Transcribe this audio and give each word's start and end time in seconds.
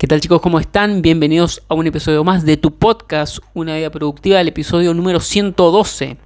¿Qué 0.00 0.06
tal 0.06 0.22
chicos? 0.22 0.40
¿Cómo 0.40 0.58
están? 0.58 1.02
Bienvenidos 1.02 1.62
a 1.68 1.74
un 1.74 1.86
episodio 1.86 2.24
más 2.24 2.46
de 2.46 2.56
tu 2.56 2.70
podcast, 2.70 3.40
Una 3.52 3.76
vida 3.76 3.90
productiva, 3.90 4.40
el 4.40 4.48
episodio 4.48 4.94
número 4.94 5.20
112. 5.20 6.16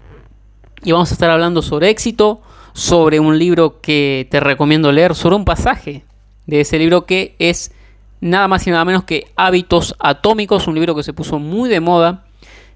Y 0.84 0.92
vamos 0.92 1.10
a 1.10 1.14
estar 1.14 1.28
hablando 1.28 1.60
sobre 1.60 1.90
éxito, 1.90 2.40
sobre 2.72 3.18
un 3.18 3.36
libro 3.36 3.80
que 3.80 4.28
te 4.30 4.38
recomiendo 4.38 4.92
leer, 4.92 5.16
sobre 5.16 5.34
un 5.34 5.44
pasaje 5.44 6.04
de 6.46 6.60
ese 6.60 6.78
libro 6.78 7.04
que 7.04 7.34
es 7.40 7.72
nada 8.20 8.46
más 8.46 8.64
y 8.64 8.70
nada 8.70 8.84
menos 8.84 9.02
que 9.02 9.26
Hábitos 9.34 9.96
Atómicos, 9.98 10.68
un 10.68 10.76
libro 10.76 10.94
que 10.94 11.02
se 11.02 11.12
puso 11.12 11.40
muy 11.40 11.68
de 11.68 11.80
moda, 11.80 12.26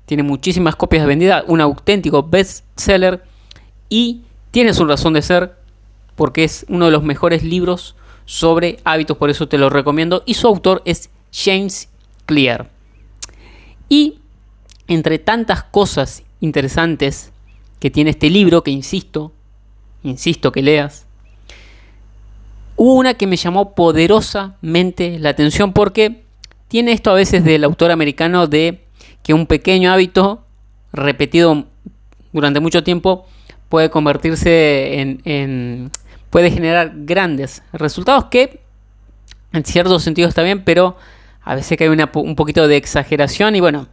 tiene 0.04 0.24
muchísimas 0.24 0.74
copias 0.74 1.06
vendidas, 1.06 1.44
un 1.46 1.60
auténtico 1.60 2.24
bestseller 2.24 3.22
y 3.88 4.22
tiene 4.50 4.74
su 4.74 4.84
razón 4.84 5.12
de 5.12 5.22
ser 5.22 5.58
porque 6.16 6.42
es 6.42 6.66
uno 6.68 6.86
de 6.86 6.90
los 6.90 7.04
mejores 7.04 7.44
libros 7.44 7.94
sobre 8.28 8.78
hábitos, 8.84 9.16
por 9.16 9.30
eso 9.30 9.48
te 9.48 9.56
lo 9.56 9.70
recomiendo. 9.70 10.22
Y 10.26 10.34
su 10.34 10.46
autor 10.46 10.82
es 10.84 11.08
James 11.32 11.88
Clear. 12.26 12.68
Y 13.88 14.18
entre 14.86 15.18
tantas 15.18 15.62
cosas 15.62 16.24
interesantes 16.40 17.32
que 17.80 17.90
tiene 17.90 18.10
este 18.10 18.28
libro, 18.28 18.62
que 18.62 18.70
insisto, 18.70 19.32
insisto 20.02 20.52
que 20.52 20.60
leas, 20.60 21.06
hubo 22.76 22.96
una 22.96 23.14
que 23.14 23.26
me 23.26 23.36
llamó 23.36 23.74
poderosamente 23.74 25.18
la 25.18 25.30
atención 25.30 25.72
porque 25.72 26.22
tiene 26.68 26.92
esto 26.92 27.10
a 27.10 27.14
veces 27.14 27.44
del 27.44 27.64
autor 27.64 27.90
americano 27.90 28.46
de 28.46 28.84
que 29.22 29.32
un 29.32 29.46
pequeño 29.46 29.90
hábito 29.90 30.44
repetido 30.92 31.64
durante 32.34 32.60
mucho 32.60 32.84
tiempo 32.84 33.24
puede 33.70 33.88
convertirse 33.88 35.00
en, 35.00 35.90
puede 36.30 36.50
generar 36.50 36.92
grandes 36.94 37.62
resultados 37.72 38.26
que 38.26 38.60
en 39.52 39.64
cierto 39.64 39.98
sentido 39.98 40.28
está 40.28 40.42
bien, 40.42 40.64
pero 40.64 40.96
a 41.42 41.54
veces 41.54 41.78
que 41.78 41.84
hay 41.84 41.90
un 41.90 42.36
poquito 42.36 42.68
de 42.68 42.76
exageración 42.76 43.56
y 43.56 43.60
bueno, 43.60 43.88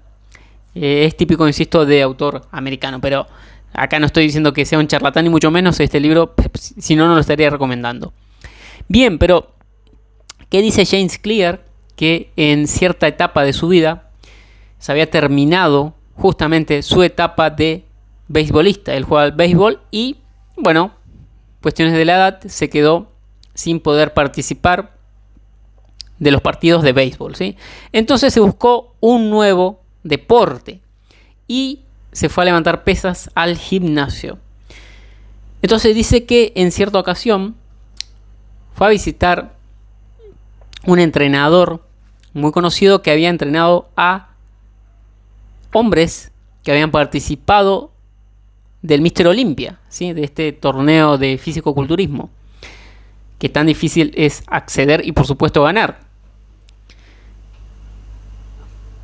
eh, 0.76 1.06
es 1.06 1.16
típico, 1.16 1.48
insisto, 1.48 1.86
de 1.86 2.02
autor 2.02 2.42
americano, 2.52 3.00
pero 3.00 3.28
acá 3.74 4.00
no 4.00 4.06
estoy 4.06 4.24
diciendo 4.24 4.52
que 4.54 4.66
sea 4.66 4.80
un 4.80 4.88
charlatán 4.88 5.24
ni 5.24 5.30
mucho 5.30 5.52
menos 5.52 5.80
este 5.80 6.00
libro, 6.00 6.34
si 6.54 6.96
no, 6.96 7.08
no 7.08 7.16
lo 7.16 7.22
estaría 7.22 7.50
recomendando. 7.50 8.14
Bien, 8.88 9.18
pero 9.18 9.52
¿qué 10.50 10.62
dice 10.62 10.86
James 10.86 11.18
Clear? 11.18 11.64
Que 11.96 12.32
en 12.36 12.68
cierta 12.68 13.08
etapa 13.08 13.44
de 13.44 13.54
su 13.54 13.70
vida 13.70 14.10
se 14.80 14.92
había 14.92 15.10
terminado 15.10 15.94
justamente 16.16 16.84
su 16.84 17.04
etapa 17.04 17.50
de 17.50 17.86
beisbolista. 18.28 18.94
Él 18.94 19.06
jugaba 19.06 19.26
al 19.26 19.32
béisbol 19.32 19.80
y, 19.92 20.18
bueno, 20.58 20.92
cuestiones 21.66 21.96
de 21.96 22.06
la 22.06 22.16
edad, 22.18 22.42
se 22.46 22.70
quedó 22.70 23.08
sin 23.56 23.80
poder 23.80 24.14
participar 24.14 24.92
de 26.20 26.30
los 26.30 26.40
partidos 26.40 26.84
de 26.84 26.94
béisbol. 26.94 27.36
¿sí? 27.36 27.58
Entonces 27.92 28.32
se 28.36 28.40
buscó 28.40 28.94
un 29.00 29.32
nuevo 29.32 29.82
deporte 30.04 30.80
y 31.48 31.80
se 32.12 32.30
fue 32.30 32.44
a 32.44 32.46
levantar 32.46 32.84
pesas 32.84 33.32
al 33.34 33.58
gimnasio. 33.58 34.38
Entonces 35.64 35.96
dice 35.96 36.26
que 36.26 36.54
en 36.56 36.72
cierta 36.72 37.00
ocasión 37.00 37.56
fue 38.76 38.86
a 38.86 38.92
visitar 38.92 39.56
un 40.86 41.00
entrenador 41.00 41.84
muy 42.34 42.52
conocido 42.52 43.02
que 43.02 43.10
había 43.10 43.30
entrenado 43.30 43.90
a 43.98 44.30
hombres 45.74 46.32
que 46.64 46.72
habían 46.72 46.92
participado 46.92 47.90
del 48.86 49.02
Mister 49.02 49.28
Olimpia, 49.28 49.80
¿sí? 49.90 50.14
de 50.14 50.24
este 50.24 50.52
torneo 50.52 51.18
de 51.18 51.38
físico-culturismo, 51.38 52.30
que 53.40 53.50
tan 53.50 53.68
difícil 53.68 54.12
es 54.16 54.44
acceder 54.48 55.06
y 55.06 55.12
por 55.12 55.26
supuesto 55.26 55.64
ganar. 55.64 56.00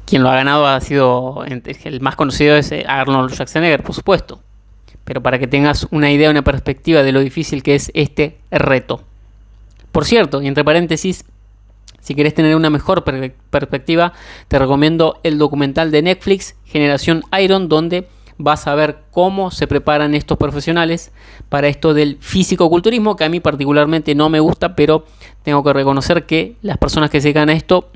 Quien 0.06 0.24
lo 0.24 0.30
ha 0.30 0.36
ganado 0.36 0.68
ha 0.68 0.80
sido, 0.82 1.46
el 1.46 2.02
más 2.02 2.16
conocido 2.16 2.56
es 2.58 2.72
eh, 2.72 2.84
Arnold 2.88 3.32
Schwarzenegger, 3.34 3.82
por 3.82 3.96
supuesto. 3.96 4.42
Pero 5.06 5.22
para 5.22 5.40
que 5.40 5.48
tengas 5.48 5.88
una 5.90 6.12
idea, 6.12 6.30
una 6.30 6.44
perspectiva 6.44 7.02
de 7.02 7.12
lo 7.12 7.22
difícil 7.22 7.64
que 7.64 7.76
es 7.76 7.92
este 7.94 8.38
reto. 8.52 9.04
Por 9.92 10.06
cierto, 10.06 10.42
y 10.42 10.48
entre 10.48 10.64
paréntesis, 10.64 11.26
si 12.02 12.14
querés 12.14 12.34
tener 12.34 12.56
una 12.56 12.70
mejor 12.70 13.04
perspectiva, 13.04 14.14
te 14.48 14.60
recomiendo 14.60 15.20
el 15.24 15.38
documental 15.38 15.92
de 15.92 16.02
Netflix, 16.02 16.56
Generación 16.66 17.24
Iron, 17.42 17.70
donde 17.70 18.08
vas 18.44 18.68
a 18.68 18.76
ver 18.76 19.00
cómo 19.12 19.52
se 19.52 19.68
preparan 19.68 20.14
estos 20.14 20.38
profesionales 20.38 21.12
para 21.50 21.68
esto 21.68 21.94
del 21.94 22.18
físico-culturismo, 22.20 23.16
que 23.16 23.24
a 23.24 23.30
mí 23.30 23.40
particularmente 23.40 24.16
no 24.16 24.30
me 24.30 24.40
gusta, 24.40 24.76
pero 24.76 25.06
tengo 25.44 25.64
que 25.64 25.74
reconocer 25.74 26.26
que 26.26 26.56
las 26.62 26.78
personas 26.78 27.10
que 27.10 27.22
se 27.22 27.28
dedican 27.28 27.50
a 27.50 27.54
esto, 27.54 27.90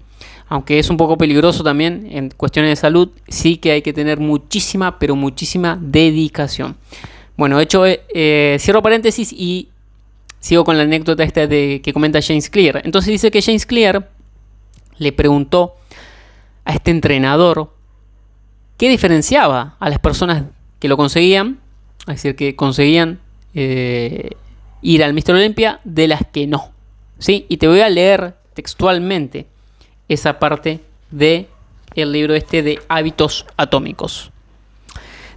aunque 0.48 0.80
es 0.80 0.90
un 0.90 0.98
poco 0.98 1.18
peligroso 1.18 1.64
también 1.64 2.08
en 2.12 2.30
cuestiones 2.30 2.72
de 2.72 2.76
salud, 2.76 3.10
sí 3.28 3.58
que 3.58 3.72
hay 3.72 3.82
que 3.82 3.94
tener 3.94 4.20
muchísima, 4.20 5.00
pero 5.00 5.16
muchísima 5.16 5.78
dedicación. 5.80 6.76
Bueno, 7.38 7.60
hecho, 7.60 7.86
eh, 7.86 8.02
eh, 8.14 8.58
cierro 8.60 8.82
paréntesis 8.82 9.34
y 9.34 9.70
sigo 10.40 10.64
con 10.64 10.78
la 10.78 10.84
anécdota 10.84 11.24
esta 11.24 11.48
de 11.48 11.82
que 11.84 11.92
comenta 11.92 12.22
James 12.22 12.50
Clear. 12.50 12.82
Entonces 12.86 13.12
dice 13.12 13.32
que 13.32 13.42
James 13.42 13.66
Clear 13.66 14.10
le 14.98 15.12
preguntó 15.12 15.76
a 16.64 16.74
este 16.74 16.92
entrenador 16.92 17.75
¿Qué 18.78 18.90
diferenciaba 18.90 19.76
a 19.80 19.90
las 19.90 20.00
personas 20.00 20.44
que 20.80 20.88
lo 20.88 20.98
conseguían? 20.98 21.60
Es 22.02 22.16
decir, 22.16 22.36
que 22.36 22.56
conseguían 22.56 23.20
eh, 23.54 24.32
ir 24.82 25.04
al 25.04 25.14
Mister 25.14 25.36
Olympia 25.36 25.80
de 25.84 26.08
las 26.08 26.22
que 26.32 26.46
no. 26.46 26.72
¿sí? 27.18 27.46
Y 27.50 27.58
te 27.58 27.68
voy 27.68 27.82
a 27.82 27.90
leer 27.90 28.36
textualmente 28.54 29.48
esa 30.08 30.40
parte 30.40 30.82
de 31.12 31.48
el 31.96 32.12
libro 32.12 32.36
este 32.36 32.62
de 32.62 32.80
hábitos 32.90 33.46
atómicos. 33.58 34.32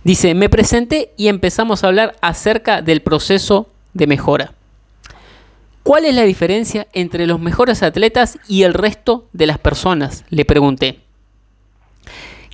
Dice, 0.05 0.35
me 0.35 0.49
presenté 0.49 1.13
y 1.17 1.29
empezamos 1.29 1.83
a 1.83 1.89
hablar 1.89 2.17
acerca 2.21 2.83
del 2.83 3.03
proceso 3.03 3.69
de 3.95 4.07
mejora. 4.07 4.53
¿Cuál 5.83 6.05
es 6.05 6.15
la 6.15 6.23
diferencia 6.23 6.87
entre 6.93 7.27
los 7.27 7.41
mejores 7.41 7.83
atletas 7.83 8.39
y 8.49 8.63
el 8.63 8.75
resto 8.75 9.27
de 9.33 9.47
las 9.47 9.59
personas? 9.59 10.25
Le 10.29 10.45
pregunté. 10.45 11.01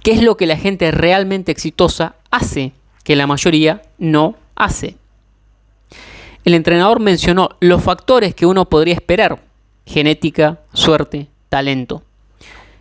¿Qué 0.04 0.12
es 0.12 0.22
lo 0.22 0.36
que 0.36 0.44
la 0.44 0.58
gente 0.58 0.90
realmente 0.90 1.50
exitosa 1.50 2.16
hace 2.30 2.74
que 3.04 3.16
la 3.16 3.26
mayoría 3.26 3.80
no 3.96 4.34
hace? 4.54 4.98
El 6.44 6.52
entrenador 6.52 7.00
mencionó 7.00 7.48
los 7.60 7.82
factores 7.82 8.34
que 8.34 8.44
uno 8.44 8.68
podría 8.68 8.92
esperar, 8.92 9.42
genética, 9.86 10.60
suerte, 10.74 11.28
talento. 11.48 12.02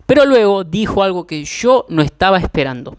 Pero 0.05 0.25
luego 0.25 0.65
dijo 0.65 1.01
algo 1.01 1.25
que 1.25 1.45
yo 1.45 1.85
no 1.87 2.01
estaba 2.01 2.39
esperando. 2.39 2.97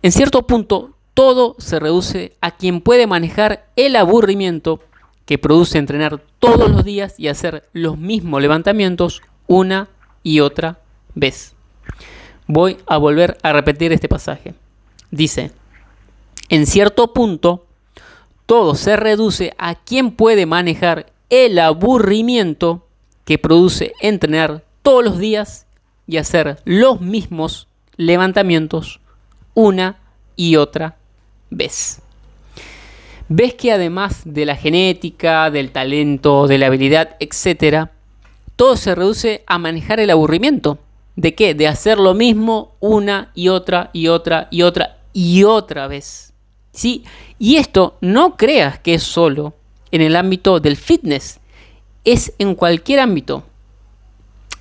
En 0.00 0.10
cierto 0.10 0.46
punto, 0.46 0.94
todo 1.12 1.54
se 1.58 1.78
reduce 1.78 2.34
a 2.40 2.52
quien 2.52 2.80
puede 2.80 3.06
manejar 3.06 3.66
el 3.76 3.96
aburrimiento 3.96 4.80
que 5.26 5.36
produce 5.36 5.76
entrenar 5.76 6.22
todos 6.38 6.70
los 6.70 6.82
días 6.82 7.20
y 7.20 7.28
hacer 7.28 7.68
los 7.74 7.98
mismos 7.98 8.40
levantamientos 8.40 9.20
una 9.46 9.90
y 10.22 10.40
otra 10.40 10.78
vez. 11.14 11.57
Voy 12.48 12.78
a 12.86 12.96
volver 12.96 13.38
a 13.42 13.52
repetir 13.52 13.92
este 13.92 14.08
pasaje. 14.08 14.54
Dice, 15.10 15.52
en 16.48 16.66
cierto 16.66 17.12
punto, 17.12 17.66
todo 18.46 18.74
se 18.74 18.96
reduce 18.96 19.54
a 19.58 19.74
quien 19.74 20.10
puede 20.10 20.46
manejar 20.46 21.12
el 21.28 21.58
aburrimiento 21.58 22.86
que 23.26 23.38
produce 23.38 23.92
entrenar 24.00 24.64
todos 24.82 25.04
los 25.04 25.18
días 25.18 25.66
y 26.06 26.16
hacer 26.16 26.58
los 26.64 27.02
mismos 27.02 27.68
levantamientos 27.98 29.00
una 29.52 29.98
y 30.34 30.56
otra 30.56 30.96
vez. 31.50 32.00
Ves 33.28 33.52
que 33.52 33.72
además 33.72 34.22
de 34.24 34.46
la 34.46 34.56
genética, 34.56 35.50
del 35.50 35.70
talento, 35.70 36.46
de 36.46 36.56
la 36.56 36.68
habilidad, 36.68 37.16
etc., 37.20 37.90
todo 38.56 38.76
se 38.76 38.94
reduce 38.94 39.44
a 39.46 39.58
manejar 39.58 40.00
el 40.00 40.08
aburrimiento. 40.08 40.78
¿De 41.18 41.34
qué? 41.34 41.52
De 41.52 41.66
hacer 41.66 41.98
lo 41.98 42.14
mismo 42.14 42.76
una 42.78 43.32
y 43.34 43.48
otra 43.48 43.90
y 43.92 44.06
otra 44.06 44.46
y 44.52 44.62
otra 44.62 44.98
y 45.12 45.42
otra 45.42 45.88
vez. 45.88 46.32
¿Sí? 46.70 47.02
Y 47.40 47.56
esto 47.56 47.96
no 48.00 48.36
creas 48.36 48.78
que 48.78 48.94
es 48.94 49.02
solo 49.02 49.54
en 49.90 50.00
el 50.00 50.14
ámbito 50.14 50.60
del 50.60 50.76
fitness, 50.76 51.40
es 52.04 52.34
en 52.38 52.54
cualquier 52.54 53.00
ámbito. 53.00 53.42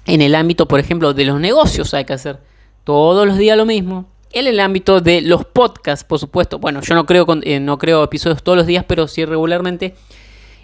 En 0.08 0.24
el 0.24 0.34
ámbito, 0.34 0.68
por 0.68 0.80
ejemplo, 0.80 1.14
de 1.14 1.26
los 1.26 1.40
negocios 1.40 1.94
hay 1.94 2.06
que 2.06 2.14
hacer 2.14 2.40
todos 2.84 3.28
los 3.28 3.38
días 3.38 3.56
lo 3.56 3.68
mismo. 3.68 4.08
En 4.32 4.48
el 4.48 4.60
ámbito 4.60 5.00
de 5.00 5.22
los 5.22 5.46
podcasts, 5.46 6.04
por 6.04 6.18
supuesto. 6.18 6.58
Bueno, 6.58 6.82
yo 6.82 6.96
no 6.96 7.06
creo, 7.06 7.28
eh, 7.44 7.60
no 7.60 7.78
creo 7.78 8.04
episodios 8.04 8.42
todos 8.42 8.58
los 8.58 8.66
días, 8.66 8.84
pero 8.88 9.08
sí 9.08 9.26
regularmente. 9.26 9.94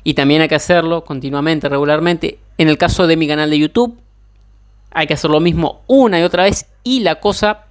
Y 0.04 0.16
también 0.16 0.42
hay 0.42 0.48
que 0.48 0.56
hacerlo 0.56 1.04
continuamente, 1.04 1.70
regularmente. 1.70 2.40
En 2.58 2.68
el 2.68 2.80
caso 2.80 3.06
de 3.06 3.16
mi 3.16 3.28
canal 3.28 3.52
de 3.52 3.60
YouTube, 3.60 3.96
hay 4.94 5.08
que 5.08 5.16
hacer 5.16 5.32
lo 5.32 5.40
mismo 5.40 5.82
una 5.88 6.20
y 6.20 6.24
otra 6.24 6.44
vez. 6.44 6.68
Y 6.84 7.02
la 7.02 7.20
cosa 7.20 7.66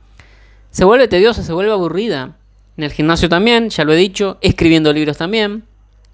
se 0.70 0.84
vuelve 0.84 1.08
tediosa, 1.08 1.42
se 1.42 1.52
vuelve 1.52 1.72
aburrida. 1.72 2.36
En 2.76 2.84
el 2.84 2.92
gimnasio 2.92 3.28
también, 3.28 3.70
ya 3.70 3.84
lo 3.84 3.92
he 3.92 3.96
dicho. 3.96 4.38
Escribiendo 4.40 4.92
libros 4.92 5.18
también. 5.18 5.64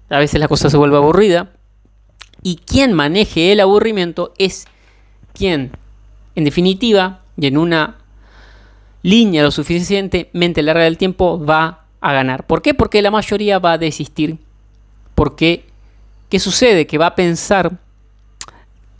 A 0.09 0.19
veces 0.19 0.39
la 0.39 0.47
cosa 0.47 0.69
se 0.69 0.77
vuelve 0.77 0.97
aburrida. 0.97 1.51
Y 2.43 2.57
quien 2.57 2.93
maneje 2.93 3.51
el 3.51 3.59
aburrimiento 3.59 4.33
es 4.37 4.65
quien, 5.33 5.71
en 6.35 6.43
definitiva, 6.43 7.21
y 7.37 7.47
en 7.47 7.57
una 7.57 7.97
línea 9.01 9.43
lo 9.43 9.51
suficientemente 9.51 10.61
larga 10.61 10.83
del 10.83 10.97
tiempo, 10.97 11.43
va 11.43 11.85
a 12.01 12.13
ganar. 12.13 12.45
¿Por 12.45 12.61
qué? 12.61 12.73
Porque 12.73 13.01
la 13.01 13.11
mayoría 13.11 13.59
va 13.59 13.73
a 13.73 13.77
desistir. 13.77 14.37
Porque, 15.15 15.65
¿qué 16.29 16.39
sucede? 16.39 16.87
Que 16.87 16.97
va 16.97 17.07
a 17.07 17.15
pensar, 17.15 17.77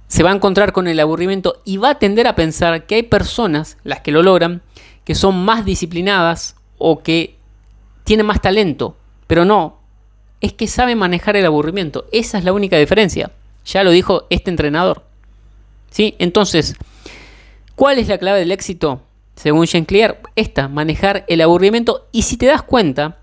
se 0.09 0.23
va 0.23 0.31
a 0.31 0.35
encontrar 0.35 0.73
con 0.73 0.87
el 0.87 0.99
aburrimiento 0.99 1.61
y 1.65 1.77
va 1.77 1.91
a 1.91 1.99
tender 1.99 2.27
a 2.27 2.35
pensar 2.35 2.87
que 2.87 2.95
hay 2.95 3.03
personas, 3.03 3.77
las 3.83 4.01
que 4.01 4.11
lo 4.11 4.23
logran, 4.23 4.63
que 5.05 5.13
son 5.13 5.45
más 5.45 5.63
disciplinadas 5.63 6.55
o 6.79 7.03
que 7.03 7.35
tienen 8.03 8.25
más 8.25 8.41
talento. 8.41 8.97
Pero 9.27 9.45
no, 9.45 9.77
es 10.41 10.53
que 10.53 10.67
sabe 10.67 10.95
manejar 10.95 11.35
el 11.35 11.45
aburrimiento. 11.45 12.07
Esa 12.11 12.39
es 12.39 12.43
la 12.43 12.53
única 12.53 12.77
diferencia. 12.77 13.31
Ya 13.65 13.83
lo 13.83 13.91
dijo 13.91 14.25
este 14.31 14.49
entrenador. 14.49 15.03
¿Sí? 15.91 16.15
Entonces, 16.17 16.75
¿cuál 17.75 17.99
es 17.99 18.07
la 18.07 18.17
clave 18.17 18.39
del 18.39 18.51
éxito? 18.51 19.01
Según 19.35 19.67
Jean 19.67 19.85
Clear, 19.85 20.21
esta, 20.35 20.67
manejar 20.67 21.23
el 21.27 21.41
aburrimiento. 21.41 22.07
Y 22.11 22.23
si 22.23 22.35
te 22.35 22.47
das 22.47 22.63
cuenta, 22.63 23.19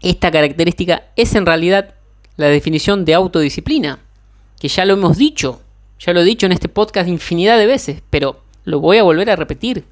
esta 0.00 0.30
característica 0.30 1.08
es 1.16 1.34
en 1.34 1.44
realidad 1.44 1.94
la 2.36 2.46
definición 2.46 3.04
de 3.04 3.14
autodisciplina, 3.14 3.98
que 4.60 4.68
ya 4.68 4.84
lo 4.84 4.94
hemos 4.94 5.18
dicho, 5.18 5.60
ya 5.98 6.12
lo 6.12 6.20
he 6.20 6.24
dicho 6.24 6.46
en 6.46 6.52
este 6.52 6.68
podcast 6.68 7.08
infinidad 7.08 7.58
de 7.58 7.66
veces, 7.66 8.02
pero 8.10 8.40
lo 8.64 8.80
voy 8.80 8.98
a 8.98 9.02
volver 9.02 9.30
a 9.30 9.36
repetir. 9.36 9.84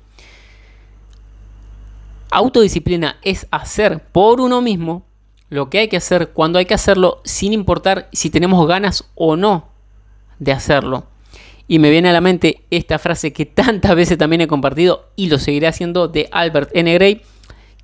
Autodisciplina 2.30 3.16
es 3.22 3.46
hacer 3.50 4.00
por 4.12 4.40
uno 4.40 4.60
mismo 4.60 5.04
lo 5.48 5.70
que 5.70 5.78
hay 5.78 5.88
que 5.88 5.96
hacer 5.96 6.30
cuando 6.30 6.58
hay 6.58 6.66
que 6.66 6.74
hacerlo 6.74 7.20
sin 7.24 7.52
importar 7.52 8.08
si 8.12 8.30
tenemos 8.30 8.66
ganas 8.66 9.04
o 9.14 9.36
no 9.36 9.68
de 10.38 10.52
hacerlo. 10.52 11.06
Y 11.68 11.78
me 11.78 11.90
viene 11.90 12.10
a 12.10 12.12
la 12.12 12.20
mente 12.20 12.62
esta 12.70 12.98
frase 12.98 13.32
que 13.32 13.46
tantas 13.46 13.94
veces 13.94 14.18
también 14.18 14.42
he 14.42 14.46
compartido 14.46 15.08
y 15.16 15.28
lo 15.28 15.38
seguiré 15.38 15.66
haciendo 15.66 16.08
de 16.08 16.28
Albert 16.30 16.70
N. 16.74 16.92
Gray, 16.94 17.22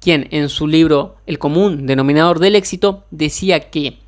quien 0.00 0.28
en 0.30 0.48
su 0.48 0.66
libro 0.66 1.16
El 1.26 1.38
común 1.38 1.86
denominador 1.86 2.38
del 2.38 2.56
éxito 2.56 3.04
decía 3.10 3.70
que 3.70 4.01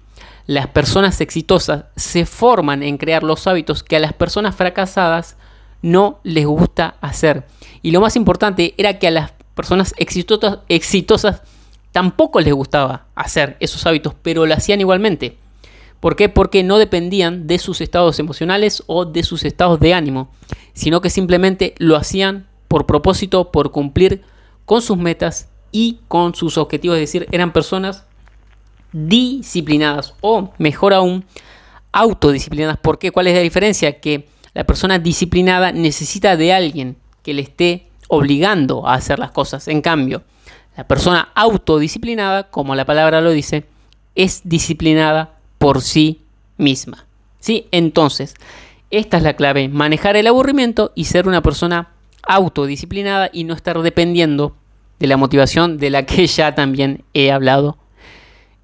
las 0.47 0.67
personas 0.69 1.21
exitosas 1.21 1.85
se 1.97 2.27
forman 2.27 2.83
en 2.83 2.99
crear 2.99 3.23
los 3.23 3.47
hábitos 3.47 3.83
que 3.83 3.97
a 3.97 4.01
las 4.01 4.13
personas 4.13 4.55
fracasadas 4.55 5.37
no 5.83 6.19
les 6.23 6.47
gusta 6.47 6.97
hacer. 7.01 7.47
Y 7.83 7.91
lo 7.91 8.01
más 8.01 8.17
importante 8.17 8.75
era 8.77 8.99
que 8.99 9.09
a 9.09 9.11
las 9.11 9.33
personas 9.55 9.95
exitosas, 9.97 10.59
exitosas 10.69 11.43
tampoco 11.93 12.41
les 12.41 12.53
gustaba 12.53 13.07
hacer 13.15 13.57
esos 13.61 13.87
hábitos, 13.87 14.15
pero 14.23 14.47
lo 14.47 14.55
hacían 14.55 14.81
igualmente. 14.81 15.37
¿Por 16.01 16.17
qué? 16.17 16.29
Porque 16.29 16.63
no 16.63 16.77
dependían 16.79 17.47
de 17.47 17.59
sus 17.59 17.81
estados 17.81 18.19
emocionales 18.19 18.83
o 18.87 19.07
de 19.07 19.23
sus 19.23 19.45
estados 19.45 19.81
de 19.81 19.95
ánimo, 19.95 20.29
sino 20.75 21.01
que 21.01 21.09
simplemente 21.09 21.75
lo 21.79 21.97
hacían 21.97 22.47
por 22.69 22.85
propósito, 22.85 23.51
por 23.51 23.71
cumplir 23.71 24.23
con 24.67 24.83
sus 24.83 24.99
metas 24.99 25.49
y 25.73 26.01
con 26.09 26.35
sus 26.35 26.59
objetivos. 26.59 26.97
Es 26.97 27.03
decir, 27.03 27.27
eran 27.33 27.53
personas 27.53 28.05
disciplinadas 28.95 30.15
o, 30.21 30.53
mejor 30.59 30.95
aún, 30.95 31.25
autodisciplinadas. 31.93 32.79
¿Por 32.79 32.99
qué? 32.99 33.11
¿Cuál 33.11 33.27
es 33.27 33.35
la 33.35 33.41
diferencia? 33.41 34.01
Que 34.01 34.29
la 34.55 34.65
persona 34.65 34.99
disciplinada 34.99 35.73
necesita 35.73 36.37
de 36.37 36.53
alguien 36.53 36.97
que 37.23 37.35
le 37.35 37.43
esté 37.43 37.89
obligando 38.09 38.87
a 38.87 38.95
hacer 38.95 39.19
las 39.19 39.33
cosas. 39.33 39.67
En 39.69 39.83
cambio, 39.83 40.23
la 40.77 40.87
persona 40.87 41.29
autodisciplinada, 41.35 42.51
como 42.51 42.75
la 42.75 42.85
palabra 42.85 43.21
lo 43.21 43.31
dice, 43.31 43.65
es 44.15 44.43
disciplinada 44.45 45.39
por 45.59 45.83
sí 45.83 46.23
misma. 46.57 47.05
¿Sí? 47.41 47.67
Entonces, 47.73 48.35
esta 48.91 49.17
es 49.17 49.23
la 49.23 49.35
clave, 49.35 49.69
manejar 49.69 50.17
el 50.17 50.29
aburrimiento 50.29 50.93
y 50.95 51.05
ser 51.05 51.27
una 51.27 51.43
persona 51.43 51.89
autodisciplinada 52.23 53.29
y 53.33 53.45
no 53.45 53.55
estar 53.55 53.83
dependiendo 53.83 54.55
de 54.99 55.09
la 55.09 55.17
motivación 55.17 55.79
de 55.79 55.91
la 55.91 56.07
que 56.07 56.27
ya 56.27 56.55
también 56.55 57.05
he 57.13 57.33
hablado 57.33 57.77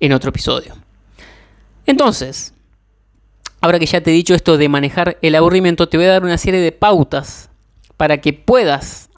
en 0.01 0.13
otro 0.13 0.31
episodio. 0.31 0.75
Entonces, 1.87 2.55
ahora 3.61 3.79
que 3.79 3.87
ya 3.87 4.01
te 4.01 4.11
he 4.11 4.15
dicho 4.15 4.35
esto 4.35 4.57
de 4.57 4.69
manejar 4.69 5.19
el 5.23 5.35
aburrimiento, 5.35 5.89
te 5.89 5.97
voy 5.97 6.07
a 6.07 6.11
dar 6.11 6.25
una 6.25 6.39
serie 6.39 6.61
de 6.61 6.73
pautas 6.73 7.51
para 7.97 8.19
que 8.19 8.33
puedas 8.33 9.11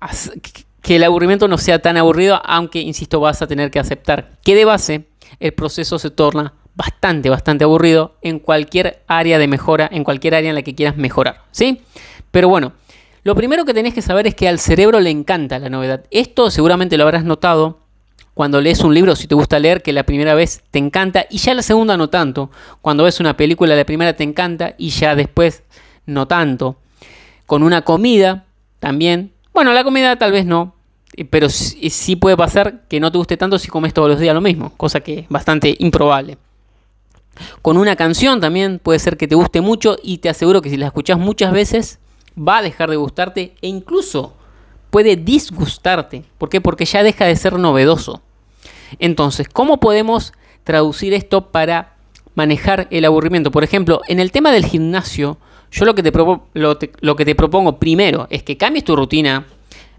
que 0.83 0.97
el 0.97 1.05
aburrimiento 1.05 1.47
no 1.49 1.59
sea 1.59 1.81
tan 1.81 1.97
aburrido, 1.97 2.43
aunque, 2.45 2.81
insisto, 2.81 3.21
vas 3.21 3.41
a 3.41 3.47
tener 3.47 3.71
que 3.71 3.79
aceptar 3.79 4.33
que 4.43 4.57
de 4.57 4.65
base 4.65 5.07
el 5.39 5.53
proceso 5.55 5.99
se 5.99 6.11
torna 6.11 6.55
bastante, 6.75 7.31
bastante 7.31 7.65
aburrido 7.65 8.17
en 8.23 8.41
cualquier 8.41 9.03
área 9.07 9.39
de 9.39 9.47
mejora, 9.47 9.89
en 9.93 10.03
cualquier 10.05 10.35
área 10.35 10.51
en 10.51 10.57
la 10.57 10.63
que 10.63 10.75
quieras 10.75 10.97
mejorar, 10.97 11.43
¿sí? 11.53 11.83
Pero 12.31 12.49
bueno, 12.49 12.73
lo 13.23 13.37
primero 13.37 13.65
que 13.65 13.75
tenés 13.75 13.95
que 13.95 14.03
saber 14.03 14.27
es 14.27 14.35
que 14.35 14.49
al 14.49 14.59
cerebro 14.59 14.99
le 14.99 15.11
encanta 15.11 15.59
la 15.59 15.69
novedad. 15.69 16.05
Esto 16.11 16.51
seguramente 16.51 16.97
lo 16.97 17.05
habrás 17.05 17.25
notado 17.25 17.82
cuando 18.35 18.61
lees 18.61 18.81
un 18.81 18.95
libro, 18.95 19.15
si 19.15 19.27
te 19.27 19.35
gusta 19.35 19.59
leer, 19.59 19.83
que 19.83 19.93
la 19.93 20.05
primera 20.05 20.35
vez 20.35 20.63
te 20.71 20.79
encanta 20.79 21.27
y 21.31 21.39
ya 21.39 21.55
la 21.55 21.63
segunda 21.63 21.97
no 21.97 22.09
tanto. 22.09 22.51
Cuando 22.81 23.05
ves 23.05 23.21
una 23.21 23.37
película, 23.37 23.77
la 23.77 23.85
primera 23.85 24.15
te 24.15 24.25
encanta 24.25 24.75
y 24.79 24.91
ya 24.91 25.15
después 25.15 25.63
no 26.07 26.27
tanto. 26.27 26.77
Con 27.47 27.63
una 27.63 27.83
comida 27.83 28.47
también 28.81 29.33
bueno, 29.53 29.75
la 29.75 29.85
comida 29.85 30.17
tal 30.17 30.33
vez 30.33 30.47
no, 30.47 30.75
eh, 31.15 31.27
pero 31.27 31.49
sí, 31.51 32.17
puede 32.17 32.37
pasar 32.37 32.87
que 32.89 33.01
no 33.01 33.13
te 33.13 33.19
guste 33.19 33.37
tanto 33.37 33.59
si 33.59 33.69
comes 33.69 33.93
todos 33.93 34.09
los 34.09 34.19
días 34.19 34.35
lo 34.35 34.41
mismo, 34.41 34.73
cosa 34.77 35.01
que 35.01 35.21
es 35.21 35.29
bastante 35.29 35.77
improbable. 35.79 36.39
Con 37.61 37.77
una 37.77 37.97
canción 37.97 38.41
también 38.41 38.79
puede 38.79 38.99
ser 38.99 39.17
que 39.17 39.29
te 39.29 39.35
guste 39.35 39.61
mucho 39.61 39.97
y 40.03 40.19
te 40.19 40.31
aseguro 40.31 40.63
que 40.63 40.71
si 40.71 40.77
la 40.79 40.87
escuchas 40.87 41.19
muchas 41.19 41.53
veces 41.53 41.99
va 42.37 42.59
a 42.59 42.63
dejar 42.63 42.89
de 42.89 42.97
gustarte 42.97 43.55
e 43.61 43.69
incluso 43.69 44.35
puede 44.93 45.17
disgustarte. 45.17 46.23
¿Por 46.37 46.51
qué? 46.51 46.61
Porque 46.61 46.85
ya 46.85 47.03
deja 47.03 47.25
de 47.25 47.35
ser 47.35 47.55
novedoso. 47.55 48.21
Entonces, 48.99 49.49
¿cómo 49.49 49.81
podemos 49.81 50.35
traducir 50.65 51.15
esto 51.15 51.51
para 51.51 51.95
manejar 52.35 52.89
el 52.91 53.07
aburrimiento? 53.07 53.51
Por 53.51 53.65
ejemplo, 53.65 54.03
en 54.07 54.21
el 54.21 54.31
tema 54.31 54.53
del 54.53 54.67
gimnasio, 54.67 55.39
yo 55.71 55.87
lo 55.87 55.95
que 55.95 56.03
te, 56.03 56.13
lo, 56.53 57.17
que 57.17 57.25
te 57.25 57.35
propongo 57.35 57.79
primero 57.79 58.27
es 58.29 58.43
que 58.43 58.59
cambies 58.59 58.85
tu 58.85 58.95
rutina 58.95 59.47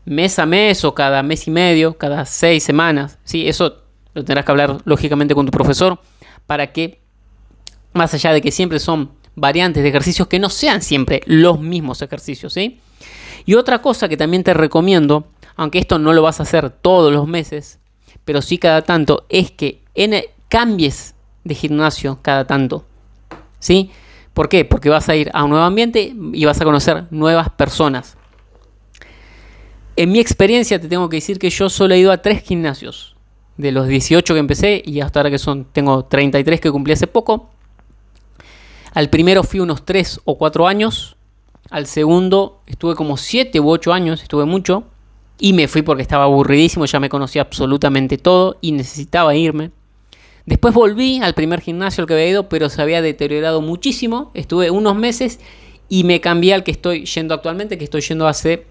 mes 0.06 0.38
a 0.38 0.46
mes 0.46 0.86
o 0.86 0.94
cada 0.94 1.24
mes 1.24 1.48
y 1.48 1.52
medio, 1.52 1.98
cada 1.98 2.24
seis 2.26 2.64
semanas. 2.64 3.18
¿sí? 3.24 3.48
Eso 3.48 3.78
lo 4.14 4.24
tendrás 4.24 4.46
que 4.46 4.52
hablar 4.52 4.78
lógicamente 4.86 5.34
con 5.34 5.48
tu 5.48 5.52
profesor 5.52 6.00
para 6.46 6.72
que, 6.72 7.00
más 7.94 8.14
allá 8.14 8.32
de 8.32 8.42
que 8.42 8.52
siempre 8.52 8.78
son 8.78 9.10
variantes 9.34 9.82
de 9.82 9.90
ejercicios, 9.90 10.28
que 10.28 10.38
no 10.38 10.52
sean 10.52 10.84
siempre 10.84 11.24
los 11.26 11.60
mismos 11.60 12.04
ejercicios. 12.04 12.54
¿sí? 12.54 12.80
Y 13.46 13.56
otra 13.56 13.82
cosa 13.82 14.08
que 14.10 14.18
también 14.18 14.44
te 14.44 14.54
recomiendo, 14.54 15.28
aunque 15.56 15.80
esto 15.80 16.00
no 16.00 16.14
lo 16.14 16.22
vas 16.22 16.40
a 16.40 16.44
hacer 16.44 16.70
todos 16.70 17.12
los 17.12 17.28
meses, 17.28 17.80
pero 18.26 18.42
sí 18.42 18.58
cada 18.58 18.84
tanto, 18.84 19.26
es 19.30 19.52
que 19.52 19.82
cambies 20.50 21.16
de 21.44 21.56
gimnasio 21.56 22.20
cada 22.22 22.46
tanto. 22.46 22.86
¿sí? 23.64 23.92
¿Por 24.34 24.50
qué? 24.50 24.66
Porque 24.66 24.90
vas 24.90 25.08
a 25.10 25.16
ir 25.16 25.32
a 25.34 25.44
un 25.44 25.52
nuevo 25.52 25.66
ambiente 25.66 26.14
y 26.34 26.46
vas 26.46 26.60
a 26.60 26.66
conocer 26.66 27.06
nuevas 27.12 27.50
personas. 27.50 28.18
En 29.96 30.12
mi 30.12 30.20
experiencia 30.20 30.82
te 30.82 30.88
tengo 30.88 31.08
que 31.08 31.18
decir 31.18 31.40
que 31.40 31.50
yo 31.50 31.70
solo 31.70 31.94
he 31.94 32.00
ido 32.00 32.12
a 32.12 32.22
tres 32.22 32.44
gimnasios. 32.44 33.16
De 33.56 33.72
los 33.72 33.88
18 33.88 34.34
que 34.34 34.40
empecé 34.40 34.82
y 34.84 35.00
hasta 35.00 35.20
ahora 35.20 35.30
que 35.30 35.38
son, 35.38 35.66
tengo 35.72 36.06
33 36.06 36.60
que 36.60 36.72
cumplí 36.72 36.94
hace 36.94 37.08
poco. 37.08 37.52
Al 38.94 39.10
primero 39.10 39.44
fui 39.44 39.60
unos 39.60 39.86
3 39.86 40.22
o 40.26 40.38
4 40.38 40.68
años. 40.68 41.16
Al 41.74 41.88
segundo 41.88 42.62
estuve 42.68 42.94
como 42.94 43.18
7 43.18 43.60
u 43.60 43.68
8 43.68 43.94
años, 43.94 44.22
estuve 44.22 44.46
mucho. 44.46 44.84
Y 45.40 45.54
me 45.54 45.68
fui 45.68 45.82
porque 45.82 46.04
estaba 46.04 46.26
aburridísimo, 46.26 46.86
ya 46.86 47.00
me 47.00 47.10
conocía 47.10 47.42
absolutamente 47.42 48.20
todo 48.20 48.58
y 48.62 48.74
necesitaba 48.74 49.36
irme. 49.36 49.72
Después 50.46 50.76
volví 50.76 51.20
al 51.24 51.34
primer 51.34 51.62
gimnasio 51.62 52.04
al 52.04 52.08
que 52.08 52.14
había 52.14 52.30
ido, 52.30 52.48
pero 52.48 52.70
se 52.70 52.80
había 52.80 53.02
deteriorado 53.02 53.60
muchísimo. 53.62 54.30
Estuve 54.36 54.70
unos 54.70 54.96
meses 54.96 55.40
y 55.90 56.04
me 56.04 56.22
cambié 56.22 56.54
al 56.54 56.64
que 56.64 56.70
estoy 56.70 57.06
yendo 57.06 57.34
actualmente, 57.34 57.80
que 57.80 57.86
estoy 57.86 58.02
yendo 58.02 58.28
hace 58.28 58.68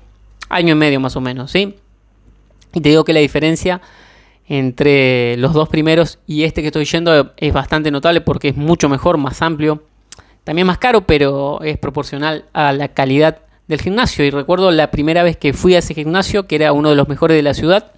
año 0.49 0.75
y 0.75 0.77
medio 0.77 1.01
más 1.01 1.17
o 1.17 1.21
menos, 1.21 1.51
¿sí? 1.51 1.75
Y 2.73 2.81
te 2.83 2.91
digo 2.91 3.03
que 3.03 3.15
la 3.15 3.19
diferencia 3.21 3.81
entre 4.47 5.37
los 5.39 5.55
dos 5.55 5.69
primeros 5.69 6.21
y 6.29 6.45
este 6.45 6.61
que 6.61 6.69
estoy 6.69 6.85
yendo 6.85 7.33
es 7.37 7.53
bastante 7.53 7.91
notable 7.91 8.21
porque 8.21 8.51
es 8.51 8.57
mucho 8.57 8.89
mejor, 8.89 9.19
más 9.19 9.43
amplio, 9.43 9.83
también 10.45 10.67
más 10.67 10.79
caro, 10.79 11.07
pero 11.07 11.61
es 11.63 11.79
proporcional 11.79 12.45
a 12.53 12.73
la 12.73 12.89
calidad 12.89 13.39
del 13.69 13.81
gimnasio. 13.81 14.25
Y 14.25 14.31
recuerdo 14.31 14.71
la 14.71 14.91
primera 14.91 15.23
vez 15.23 15.37
que 15.37 15.53
fui 15.53 15.75
a 15.75 15.79
ese 15.79 15.95
gimnasio, 15.95 16.47
que 16.47 16.57
era 16.57 16.73
uno 16.73 16.91
de 16.91 16.97
los 16.97 17.09
mejores 17.09 17.37
de 17.37 17.43
la 17.43 17.55
ciudad. 17.55 17.93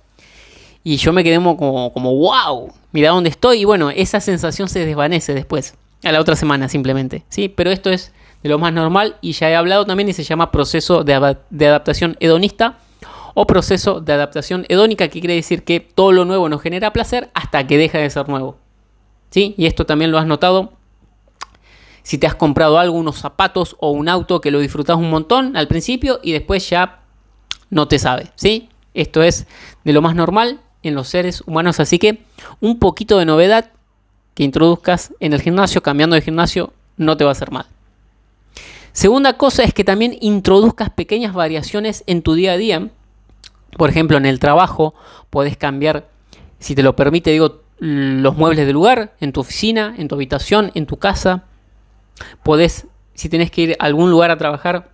Y 0.82 0.96
yo 0.96 1.12
me 1.12 1.24
quedé 1.24 1.36
como, 1.36 1.92
como 1.92 2.14
wow, 2.14 2.70
mira 2.92 3.10
dónde 3.10 3.30
estoy. 3.30 3.60
Y 3.60 3.64
bueno, 3.64 3.90
esa 3.90 4.20
sensación 4.20 4.68
se 4.68 4.84
desvanece 4.84 5.32
después, 5.32 5.74
a 6.02 6.12
la 6.12 6.20
otra 6.20 6.36
semana 6.36 6.68
simplemente. 6.68 7.24
¿sí? 7.30 7.48
Pero 7.48 7.70
esto 7.70 7.90
es 7.90 8.12
de 8.42 8.50
lo 8.50 8.58
más 8.58 8.72
normal 8.72 9.16
y 9.22 9.32
ya 9.32 9.50
he 9.50 9.56
hablado 9.56 9.86
también 9.86 10.10
y 10.10 10.12
se 10.12 10.22
llama 10.22 10.52
proceso 10.52 11.02
de, 11.02 11.14
adaptación 11.14 12.16
hedonista 12.20 12.78
o 13.32 13.46
proceso 13.46 14.00
de 14.00 14.12
adaptación 14.12 14.66
hedónica, 14.68 15.08
que 15.08 15.20
quiere 15.20 15.34
decir 15.34 15.64
que 15.64 15.80
todo 15.80 16.12
lo 16.12 16.26
nuevo 16.26 16.48
nos 16.50 16.60
genera 16.60 16.92
placer 16.92 17.30
hasta 17.32 17.66
que 17.66 17.78
deja 17.78 17.98
de 17.98 18.10
ser 18.10 18.28
nuevo. 18.28 18.58
¿Sí? 19.30 19.54
Y 19.56 19.66
esto 19.66 19.86
también 19.86 20.12
lo 20.12 20.18
has 20.18 20.26
notado 20.26 20.74
si 22.04 22.18
te 22.18 22.26
has 22.26 22.34
comprado 22.34 22.78
algo, 22.78 22.96
unos 22.96 23.16
zapatos 23.16 23.76
o 23.80 23.90
un 23.90 24.08
auto 24.08 24.40
que 24.40 24.50
lo 24.50 24.60
disfrutas 24.60 24.96
un 24.96 25.10
montón 25.10 25.56
al 25.56 25.66
principio 25.66 26.20
y 26.22 26.32
después 26.32 26.68
ya 26.68 27.00
no 27.70 27.88
te 27.88 27.98
sabe, 27.98 28.30
¿sí? 28.36 28.68
Esto 28.92 29.22
es 29.22 29.46
de 29.84 29.92
lo 29.92 30.02
más 30.02 30.14
normal 30.14 30.60
en 30.82 30.94
los 30.94 31.08
seres 31.08 31.42
humanos, 31.46 31.80
así 31.80 31.98
que 31.98 32.22
un 32.60 32.78
poquito 32.78 33.18
de 33.18 33.24
novedad 33.24 33.72
que 34.34 34.44
introduzcas 34.44 35.14
en 35.18 35.32
el 35.32 35.40
gimnasio, 35.40 35.82
cambiando 35.82 36.14
de 36.14 36.22
gimnasio, 36.22 36.74
no 36.98 37.16
te 37.16 37.24
va 37.24 37.30
a 37.30 37.32
hacer 37.32 37.50
mal. 37.50 37.66
Segunda 38.92 39.38
cosa 39.38 39.64
es 39.64 39.72
que 39.72 39.82
también 39.82 40.16
introduzcas 40.20 40.90
pequeñas 40.90 41.32
variaciones 41.32 42.04
en 42.06 42.22
tu 42.22 42.34
día 42.34 42.52
a 42.52 42.56
día. 42.58 42.90
Por 43.78 43.88
ejemplo, 43.88 44.18
en 44.18 44.26
el 44.26 44.38
trabajo 44.38 44.94
puedes 45.30 45.56
cambiar, 45.56 46.06
si 46.58 46.74
te 46.74 46.82
lo 46.82 46.94
permite, 46.94 47.30
digo, 47.30 47.62
los 47.78 48.36
muebles 48.36 48.66
del 48.66 48.74
lugar, 48.74 49.14
en 49.20 49.32
tu 49.32 49.40
oficina, 49.40 49.94
en 49.96 50.06
tu 50.06 50.14
habitación, 50.14 50.70
en 50.74 50.86
tu 50.86 50.98
casa. 50.98 51.44
Podés, 52.42 52.86
si 53.14 53.28
tenés 53.28 53.50
que 53.50 53.62
ir 53.62 53.76
a 53.78 53.84
algún 53.84 54.10
lugar 54.10 54.30
a 54.30 54.38
trabajar, 54.38 54.90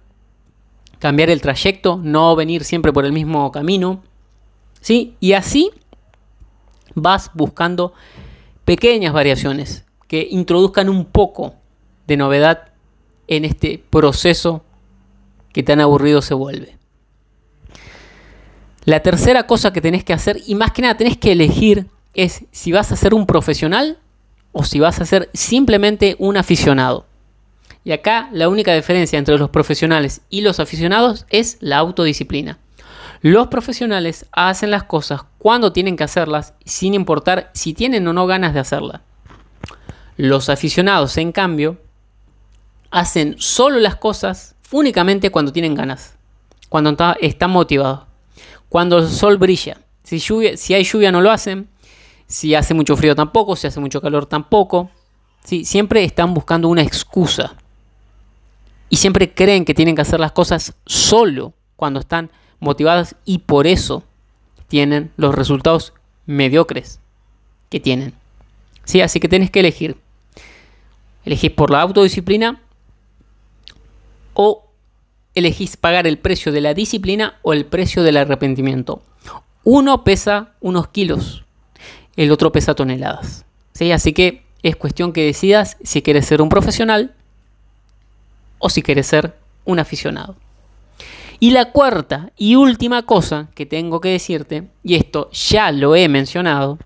cambiar 0.98 1.30
el 1.30 1.40
trayecto, 1.40 1.98
no 2.02 2.36
venir 2.36 2.64
siempre 2.64 2.92
por 2.92 3.04
el 3.04 3.12
mismo 3.12 3.50
camino. 3.52 4.02
¿Sí? 4.80 5.16
Y 5.20 5.32
así 5.32 5.70
vas 6.94 7.30
buscando 7.34 7.92
pequeñas 8.64 9.12
variaciones 9.12 9.84
que 10.06 10.26
introduzcan 10.30 10.88
un 10.88 11.04
poco 11.04 11.54
de 12.06 12.16
novedad 12.16 12.68
en 13.28 13.44
este 13.44 13.82
proceso 13.90 14.64
que 15.52 15.62
tan 15.62 15.80
aburrido 15.80 16.22
se 16.22 16.34
vuelve. 16.34 16.76
La 18.84 19.00
tercera 19.00 19.46
cosa 19.46 19.72
que 19.72 19.80
tenés 19.80 20.04
que 20.04 20.12
hacer, 20.12 20.40
y 20.46 20.54
más 20.54 20.72
que 20.72 20.82
nada 20.82 20.96
tenés 20.96 21.16
que 21.16 21.32
elegir, 21.32 21.86
es 22.14 22.44
si 22.50 22.72
vas 22.72 22.90
a 22.90 22.96
ser 22.96 23.14
un 23.14 23.26
profesional 23.26 23.98
o 24.52 24.64
si 24.64 24.80
vas 24.80 25.00
a 25.00 25.06
ser 25.06 25.30
simplemente 25.32 26.16
un 26.18 26.36
aficionado. 26.36 27.06
Y 27.84 27.92
acá 27.92 28.28
la 28.32 28.48
única 28.48 28.74
diferencia 28.74 29.18
entre 29.18 29.38
los 29.38 29.50
profesionales 29.50 30.20
y 30.28 30.42
los 30.42 30.60
aficionados 30.60 31.26
es 31.30 31.56
la 31.60 31.78
autodisciplina. 31.78 32.58
Los 33.22 33.48
profesionales 33.48 34.26
hacen 34.32 34.70
las 34.70 34.84
cosas 34.84 35.22
cuando 35.38 35.72
tienen 35.72 35.96
que 35.96 36.04
hacerlas, 36.04 36.54
sin 36.64 36.94
importar 36.94 37.50
si 37.54 37.74
tienen 37.74 38.06
o 38.08 38.12
no 38.12 38.26
ganas 38.26 38.54
de 38.54 38.60
hacerlas. 38.60 39.02
Los 40.16 40.48
aficionados, 40.48 41.16
en 41.16 41.32
cambio, 41.32 41.78
hacen 42.90 43.36
solo 43.38 43.78
las 43.78 43.96
cosas 43.96 44.54
únicamente 44.70 45.30
cuando 45.30 45.52
tienen 45.52 45.74
ganas, 45.74 46.16
cuando 46.68 46.96
están 47.20 47.50
motivados, 47.50 48.06
cuando 48.68 48.98
el 48.98 49.08
sol 49.08 49.36
brilla. 49.36 49.78
Si, 50.02 50.18
si 50.18 50.74
hay 50.74 50.84
lluvia 50.84 51.12
no 51.12 51.20
lo 51.20 51.30
hacen, 51.30 51.68
si 52.26 52.54
hace 52.54 52.74
mucho 52.74 52.96
frío 52.96 53.14
tampoco, 53.14 53.56
si 53.56 53.66
hace 53.66 53.80
mucho 53.80 54.00
calor 54.00 54.26
tampoco. 54.26 54.90
Siempre 55.42 56.04
están 56.04 56.32
buscando 56.32 56.68
una 56.68 56.82
excusa. 56.82 57.56
Y 58.90 58.96
siempre 58.96 59.32
creen 59.32 59.64
que 59.64 59.72
tienen 59.72 59.94
que 59.96 60.02
hacer 60.02 60.20
las 60.20 60.32
cosas 60.32 60.74
solo 60.84 61.54
cuando 61.76 62.00
están 62.00 62.30
motivadas 62.58 63.16
y 63.24 63.38
por 63.38 63.66
eso 63.66 64.04
tienen 64.68 65.10
los 65.16 65.34
resultados 65.34 65.94
mediocres 66.26 67.00
que 67.70 67.80
tienen. 67.80 68.12
¿Sí? 68.84 69.00
Así 69.00 69.20
que 69.20 69.28
tienes 69.28 69.50
que 69.50 69.60
elegir. 69.60 69.96
Elegís 71.24 71.52
por 71.52 71.70
la 71.70 71.80
autodisciplina 71.80 72.60
o 74.34 74.64
elegís 75.34 75.76
pagar 75.76 76.06
el 76.06 76.18
precio 76.18 76.50
de 76.52 76.60
la 76.60 76.74
disciplina 76.74 77.38
o 77.42 77.52
el 77.52 77.66
precio 77.66 78.02
del 78.02 78.16
arrepentimiento. 78.16 79.02
Uno 79.62 80.04
pesa 80.04 80.54
unos 80.60 80.88
kilos, 80.88 81.44
el 82.16 82.32
otro 82.32 82.50
pesa 82.52 82.74
toneladas. 82.74 83.44
¿sí? 83.72 83.92
Así 83.92 84.12
que 84.12 84.42
es 84.62 84.76
cuestión 84.76 85.12
que 85.12 85.24
decidas 85.24 85.76
si 85.82 86.02
quieres 86.02 86.26
ser 86.26 86.42
un 86.42 86.48
profesional 86.48 87.14
o 88.60 88.68
si 88.68 88.82
quieres 88.82 89.08
ser 89.08 89.36
un 89.64 89.80
aficionado. 89.80 90.36
Y 91.40 91.50
la 91.50 91.72
cuarta 91.72 92.30
y 92.36 92.54
última 92.54 93.02
cosa 93.02 93.48
que 93.54 93.66
tengo 93.66 94.00
que 94.00 94.10
decirte, 94.10 94.68
y 94.84 94.94
esto 94.94 95.30
ya 95.32 95.72
lo 95.72 95.96
he 95.96 96.08
mencionado, 96.08 96.78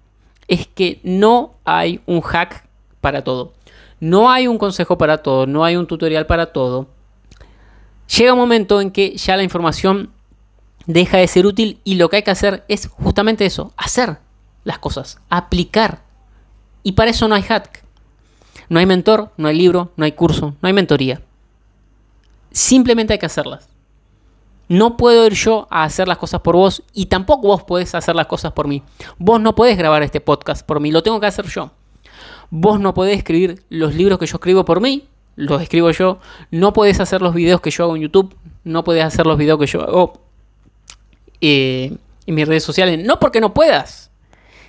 es 0.49 0.67
que 0.67 1.01
no 1.03 1.55
hay 1.65 2.01
un 2.07 2.23
hack 2.23 2.65
para 3.01 3.23
todo. 3.23 3.53
No 4.01 4.31
hay 4.31 4.47
un 4.47 4.59
consejo 4.59 4.97
para 4.97 5.19
todo, 5.19 5.47
no 5.47 5.65
hay 5.65 5.77
un 5.77 5.87
tutorial 5.87 6.27
para 6.27 6.47
todo. 6.53 6.87
Llega 8.17 8.33
un 8.33 8.39
momento 8.39 8.81
en 8.81 8.91
que 8.91 9.17
ya 9.17 9.37
la 9.37 9.43
información 9.43 10.11
deja 10.87 11.19
de 11.19 11.27
ser 11.27 11.47
útil 11.47 11.81
y 11.85 11.97
lo 11.97 12.09
que 12.09 12.17
hay 12.17 12.23
que 12.23 12.31
hacer 12.31 12.65
es 12.69 12.87
justamente 12.87 13.47
eso, 13.47 13.73
hacer 13.77 14.19
las 14.63 14.79
cosas, 14.79 15.19
aplicar. 15.31 16.03
Y 16.83 16.93
para 16.93 17.11
eso 17.11 17.27
no 17.27 17.35
hay 17.35 17.43
hack. 17.43 17.83
No 18.69 18.79
hay 18.79 18.87
mentor, 18.87 19.31
no 19.37 19.49
hay 19.49 19.57
libro, 19.57 19.93
no 19.97 20.05
hay 20.05 20.13
curso, 20.13 20.55
no 20.61 20.67
hay 20.67 20.73
mentoría. 20.73 21.21
Simplemente 22.55 23.13
hay 23.13 23.19
que 23.19 23.27
hacerlas. 23.27 23.69
No 24.69 24.97
puedo 24.97 25.27
ir 25.27 25.33
yo 25.35 25.67
a 25.71 25.83
hacer 25.83 26.07
las 26.07 26.19
cosas 26.19 26.41
por 26.41 26.55
vos 26.55 26.85
y 26.93 27.07
tampoco 27.07 27.49
vos 27.49 27.65
podés 27.65 27.97
hacer 27.97 28.15
las 28.15 28.29
cosas 28.29 28.53
por 28.53 28.69
mí. 28.69 28.81
Vos 29.19 29.41
no 29.41 29.57
podés 29.57 29.77
grabar 29.77 30.05
este 30.05 30.21
podcast 30.21 30.65
por 30.65 30.79
mí, 30.79 30.93
lo 30.93 31.03
tengo 31.03 31.19
que 31.19 31.27
hacer 31.27 31.47
yo. 31.47 31.73
Vos 32.51 32.79
no 32.79 32.95
podés 32.95 33.19
escribir 33.19 33.65
los 33.71 33.97
libros 33.97 34.21
que 34.21 34.27
yo 34.27 34.37
escribo 34.37 34.65
por 34.65 34.81
mí, 34.81 35.09
los 35.35 35.61
escribo 35.61 35.91
yo. 35.91 36.21
No 36.53 36.73
podés 36.73 37.01
hacer 37.01 37.23
los 37.23 37.35
videos 37.35 37.61
que 37.61 37.73
yo 37.73 37.83
hago 37.85 37.97
en 37.97 38.03
YouTube, 38.03 38.37
no 38.63 38.85
podés 38.85 39.05
hacer 39.05 39.27
los 39.27 39.37
videos 39.37 39.59
que 39.59 39.67
yo 39.67 39.83
hago 39.83 40.13
eh, 41.41 41.97
en 42.25 42.35
mis 42.37 42.47
redes 42.47 42.63
sociales. 42.63 43.05
No 43.05 43.19
porque 43.19 43.41
no 43.41 43.53
puedas, 43.53 44.13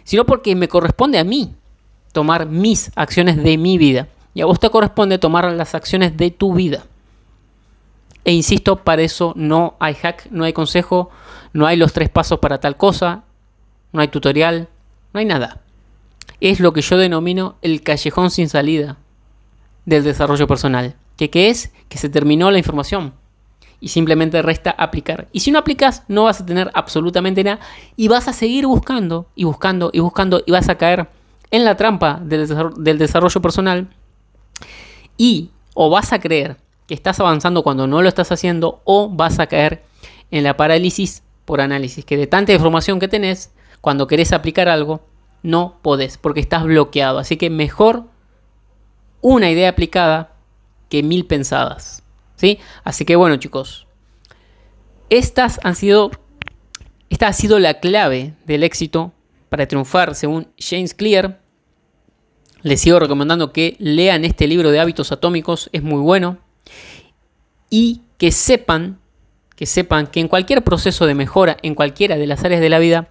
sino 0.04 0.26
porque 0.26 0.56
me 0.56 0.68
corresponde 0.68 1.20
a 1.20 1.24
mí 1.24 1.54
tomar 2.14 2.48
mis 2.48 2.92
acciones 2.96 3.38
de 3.38 3.60
mi 3.60 3.78
vida. 3.78 4.08
Y 4.34 4.42
a 4.42 4.48
vos 4.48 4.60
te 4.60 4.72
corresponde 4.72 5.20
tomar 5.20 5.52
las 5.52 5.76
acciones 5.76 6.18
de 6.18 6.32
tu 6.32 6.56
vida. 6.56 6.86
E 8.26 8.34
insisto, 8.34 8.78
para 8.78 9.04
eso 9.04 9.34
no 9.36 9.76
hay 9.80 9.94
hack, 9.94 10.28
no 10.32 10.44
hay 10.44 10.54
consejo, 10.54 11.12
no 11.54 11.68
hay 11.68 11.78
los 11.78 11.94
tres 11.94 12.10
pasos 12.10 12.40
para 12.40 12.60
tal 12.60 12.76
cosa, 12.76 13.24
no 13.94 14.02
hay 14.02 14.08
tutorial, 14.08 14.68
no 15.14 15.20
hay 15.20 15.26
nada. 15.26 15.62
Es 16.42 16.60
lo 16.60 16.74
que 16.74 16.82
yo 16.82 16.98
denomino 16.98 17.56
el 17.62 17.82
callejón 17.82 18.32
sin 18.32 18.50
salida 18.50 18.98
del 19.86 20.04
desarrollo 20.04 20.48
personal. 20.48 20.96
¿Qué, 21.18 21.30
¿Qué 21.30 21.50
es? 21.50 21.72
Que 21.88 21.98
se 21.98 22.10
terminó 22.10 22.52
la 22.52 22.58
información 22.58 23.14
y 23.80 23.90
simplemente 23.90 24.42
resta 24.42 24.72
aplicar. 24.72 25.28
Y 25.32 25.42
si 25.42 25.52
no 25.52 25.60
aplicas, 25.60 26.04
no 26.08 26.24
vas 26.24 26.42
a 26.42 26.46
tener 26.46 26.72
absolutamente 26.74 27.44
nada 27.44 27.60
y 27.96 28.08
vas 28.08 28.28
a 28.28 28.34
seguir 28.34 28.66
buscando 28.66 29.28
y 29.36 29.44
buscando 29.44 29.92
y 29.94 30.00
buscando 30.00 30.42
y 30.46 30.52
vas 30.52 30.68
a 30.70 30.76
caer 30.76 31.08
en 31.52 31.64
la 31.64 31.78
trampa 31.78 32.20
del 32.22 32.98
desarrollo 32.98 33.42
personal 33.42 33.88
y 35.18 35.52
o 35.76 35.90
vas 35.90 36.12
a 36.12 36.20
creer 36.20 36.58
que 36.88 36.94
estás 36.94 37.20
avanzando 37.20 37.64
cuando 37.64 37.88
no 37.88 38.02
lo 38.02 38.10
estás 38.10 38.32
haciendo 38.32 38.82
o 38.84 39.10
vas 39.10 39.40
a 39.40 39.48
caer 39.48 39.84
en 40.32 40.44
la 40.44 40.58
parálisis 40.58 41.24
por 41.46 41.62
análisis, 41.62 42.06
que 42.06 42.18
de 42.18 42.28
tanta 42.28 42.54
información 42.54 43.00
que 43.00 43.08
tenés, 43.08 43.52
cuando 43.82 44.08
querés 44.08 44.34
aplicar 44.34 44.68
algo, 44.68 45.06
no 45.44 45.80
podés, 45.82 46.18
porque 46.18 46.40
estás 46.40 46.64
bloqueado. 46.64 47.20
Así 47.20 47.38
que 47.38 47.50
mejor 47.50 48.06
una 49.22 49.50
idea 49.50 49.70
aplicada 49.70 50.34
que 50.90 51.04
mil 51.04 51.26
pensadas. 51.26 52.04
¿sí? 52.36 52.60
Así 52.84 53.06
que 53.06 53.16
bueno 53.16 53.38
chicos, 53.38 53.88
estas 55.10 55.60
han 55.64 55.76
sido, 55.76 56.12
esta 57.10 57.28
ha 57.28 57.34
sido 57.34 57.60
la 57.60 57.80
clave 57.80 58.34
del 58.46 58.64
éxito 58.64 59.14
para 59.50 59.68
triunfar 59.68 60.16
según 60.16 60.48
James 60.58 60.94
Clear. 60.94 61.42
Les 62.62 62.82
sigo 62.82 63.00
recomendando 63.00 63.54
que 63.54 63.76
lean 63.78 64.26
este 64.26 64.48
libro 64.48 64.72
de 64.72 64.80
hábitos 64.80 65.12
atómicos, 65.12 65.70
es 65.72 65.84
muy 65.84 66.00
bueno 66.00 66.40
y 67.76 68.04
que 68.18 68.32
sepan, 68.32 69.00
que 69.58 69.66
sepan 69.66 70.08
que 70.08 70.22
en 70.22 70.30
cualquier 70.30 70.64
proceso 70.64 71.06
de 71.08 71.14
mejora, 71.14 71.58
en 71.62 71.76
cualquiera 71.76 72.16
de 72.16 72.26
las 72.26 72.42
áreas 72.46 72.62
de 72.62 72.70
la 72.70 72.80
vida, 72.80 73.10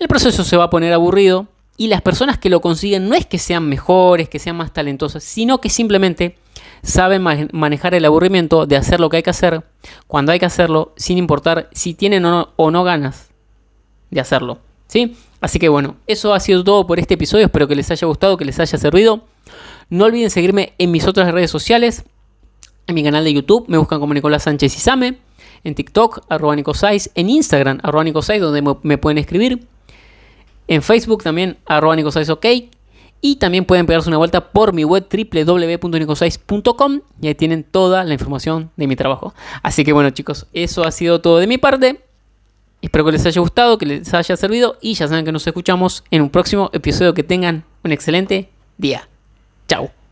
el 0.00 0.08
proceso 0.08 0.42
se 0.42 0.56
va 0.56 0.64
a 0.64 0.70
poner 0.70 0.92
aburrido 0.92 1.46
y 1.76 1.86
las 1.86 2.02
personas 2.02 2.36
que 2.36 2.50
lo 2.50 2.60
consiguen 2.60 3.08
no 3.08 3.14
es 3.14 3.24
que 3.24 3.38
sean 3.38 3.68
mejores, 3.68 4.28
que 4.28 4.40
sean 4.40 4.56
más 4.56 4.72
talentosas, 4.72 5.22
sino 5.22 5.60
que 5.60 5.70
simplemente 5.70 6.34
saben 6.82 7.22
manejar 7.52 7.94
el 7.94 8.04
aburrimiento 8.04 8.66
de 8.66 8.76
hacer 8.76 8.98
lo 8.98 9.08
que 9.10 9.18
hay 9.18 9.22
que 9.22 9.30
hacer 9.30 9.62
cuando 10.08 10.32
hay 10.32 10.40
que 10.40 10.46
hacerlo, 10.46 10.92
sin 10.96 11.16
importar 11.16 11.68
si 11.70 11.94
tienen 11.94 12.24
o 12.24 12.70
no, 12.72 12.82
ganas 12.82 13.28
de 14.10 14.20
hacerlo. 14.20 14.58
¿sí? 14.88 15.16
Así 15.40 15.60
que 15.60 15.68
bueno, 15.68 15.98
eso 16.08 16.34
ha 16.34 16.40
sido 16.40 16.64
todo 16.64 16.84
por 16.84 16.98
este 16.98 17.14
episodio. 17.14 17.46
Espero 17.46 17.68
que 17.68 17.76
les 17.76 17.92
haya 17.92 18.08
gustado, 18.08 18.36
que 18.36 18.44
les 18.44 18.58
haya 18.58 18.76
servido. 18.76 19.22
No 19.88 20.06
olviden 20.06 20.30
seguirme 20.30 20.72
en 20.78 20.90
mis 20.90 21.06
otras 21.06 21.30
redes 21.30 21.52
sociales 21.52 22.02
en 22.86 22.94
mi 22.94 23.02
canal 23.02 23.24
de 23.24 23.32
YouTube 23.32 23.64
me 23.68 23.78
buscan 23.78 24.00
como 24.00 24.14
Nicolás 24.14 24.44
Sánchez 24.44 24.76
Isame. 24.76 25.18
En 25.64 25.74
TikTok, 25.74 26.26
arroba 26.28 26.54
Nicosais. 26.54 27.10
En 27.14 27.30
Instagram, 27.30 27.80
arroba 27.82 28.04
Nicosais, 28.04 28.40
donde 28.40 28.62
me 28.82 28.98
pueden 28.98 29.18
escribir. 29.18 29.66
En 30.68 30.82
Facebook 30.82 31.22
también, 31.22 31.56
arroba. 31.66 31.96
Y 33.20 33.36
también 33.36 33.64
pueden 33.64 33.86
pegarse 33.86 34.08
una 34.08 34.18
vuelta 34.18 34.52
por 34.52 34.74
mi 34.74 34.84
web 34.84 35.06
www.nicosais.com 35.10 37.00
y 37.22 37.28
ahí 37.28 37.34
tienen 37.34 37.64
toda 37.64 38.04
la 38.04 38.12
información 38.12 38.70
de 38.76 38.86
mi 38.86 38.96
trabajo. 38.96 39.32
Así 39.62 39.82
que 39.82 39.94
bueno 39.94 40.10
chicos, 40.10 40.46
eso 40.52 40.84
ha 40.84 40.90
sido 40.90 41.22
todo 41.22 41.38
de 41.38 41.46
mi 41.46 41.56
parte. 41.56 42.04
Espero 42.82 43.06
que 43.06 43.12
les 43.12 43.24
haya 43.24 43.40
gustado, 43.40 43.78
que 43.78 43.86
les 43.86 44.12
haya 44.12 44.36
servido 44.36 44.76
y 44.82 44.92
ya 44.92 45.08
saben 45.08 45.24
que 45.24 45.32
nos 45.32 45.46
escuchamos 45.46 46.04
en 46.10 46.20
un 46.20 46.28
próximo 46.28 46.68
episodio. 46.74 47.14
Que 47.14 47.22
tengan 47.22 47.64
un 47.82 47.92
excelente 47.92 48.50
día. 48.76 49.08
Chao. 49.68 50.03